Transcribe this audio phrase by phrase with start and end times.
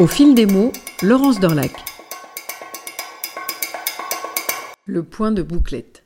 [0.00, 0.72] Au fil des mots,
[1.02, 1.72] Laurence Dorlac.
[4.86, 6.04] Le point de bouclette.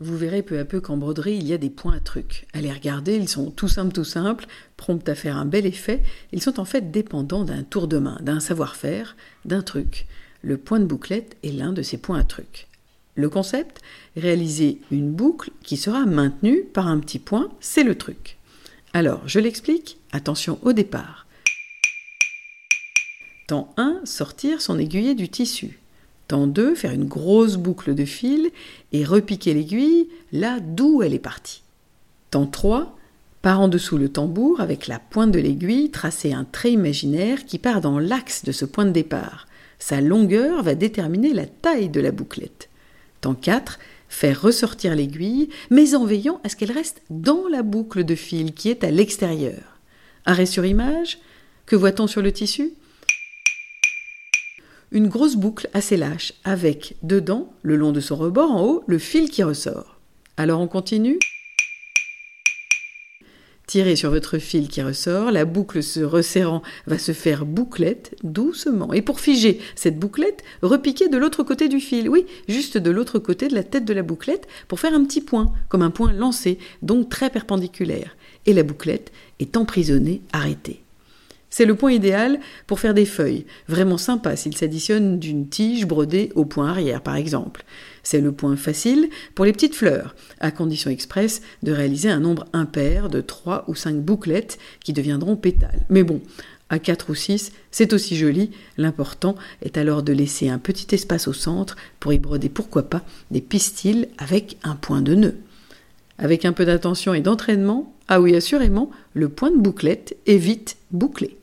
[0.00, 2.48] Vous verrez peu à peu qu'en broderie, il y a des points à trucs.
[2.54, 4.46] Allez regarder, ils sont tout simples, tout simples,
[4.76, 6.02] prompts à faire un bel effet.
[6.32, 9.14] Ils sont en fait dépendants d'un tour de main, d'un savoir-faire,
[9.44, 10.08] d'un truc.
[10.42, 12.66] Le point de bouclette est l'un de ces points à trucs.
[13.14, 13.80] Le concept
[14.16, 18.38] Réaliser une boucle qui sera maintenue par un petit point, c'est le truc.
[18.94, 19.98] Alors, je l'explique.
[20.12, 21.26] Attention au départ.
[23.46, 25.80] Temps 1, sortir son aiguillet du tissu.
[26.28, 28.50] Temps 2, faire une grosse boucle de fil
[28.92, 31.62] et repiquer l'aiguille là d'où elle est partie.
[32.30, 32.96] Temps 3,
[33.40, 37.58] par en dessous le tambour avec la pointe de l'aiguille, tracer un trait imaginaire qui
[37.58, 39.48] part dans l'axe de ce point de départ.
[39.78, 42.68] Sa longueur va déterminer la taille de la bouclette.
[43.22, 43.78] Temps 4,
[44.12, 48.52] faire ressortir l'aiguille, mais en veillant à ce qu'elle reste dans la boucle de fil
[48.52, 49.78] qui est à l'extérieur.
[50.26, 51.18] Arrêt sur image,
[51.64, 52.72] que voit-on sur le tissu?
[54.90, 58.98] Une grosse boucle assez lâche, avec dedans, le long de son rebord en haut, le
[58.98, 59.98] fil qui ressort.
[60.36, 61.18] Alors on continue?
[63.72, 68.92] Tirez sur votre fil qui ressort, la boucle se resserrant va se faire bouclette doucement.
[68.92, 73.18] Et pour figer cette bouclette, repiquez de l'autre côté du fil, oui, juste de l'autre
[73.18, 76.12] côté de la tête de la bouclette, pour faire un petit point, comme un point
[76.12, 78.14] lancé, donc très perpendiculaire.
[78.44, 80.81] Et la bouclette est emprisonnée, arrêtée.
[81.54, 86.32] C'est le point idéal pour faire des feuilles, vraiment sympa s'il s'additionne d'une tige brodée
[86.34, 87.62] au point arrière par exemple.
[88.02, 92.46] C'est le point facile pour les petites fleurs, à condition express de réaliser un nombre
[92.54, 95.84] impair de 3 ou 5 bouclettes qui deviendront pétales.
[95.90, 96.22] Mais bon,
[96.70, 101.28] à 4 ou 6, c'est aussi joli, l'important est alors de laisser un petit espace
[101.28, 105.36] au centre pour y broder pourquoi pas des pistils avec un point de nœud.
[106.16, 110.78] Avec un peu d'attention et d'entraînement, ah oui assurément, le point de bouclette est vite
[110.92, 111.36] bouclé.